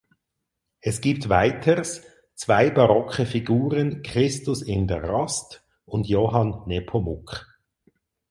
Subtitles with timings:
[0.79, 2.01] Es gibt weiters
[2.33, 7.45] zwei barocke Figuren Christus in der Rast und Johann Nepomuk.